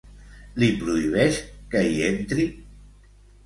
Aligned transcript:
Li 0.63 0.69
prohibeix 0.79 1.39
que 1.75 1.85
hi 1.93 2.03
entri? 2.11 2.51